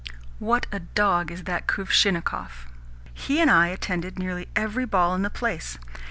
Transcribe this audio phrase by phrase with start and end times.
[0.39, 2.65] What a dog is that Kuvshinnikov!
[3.13, 5.77] He and I attended nearly every ball in the place.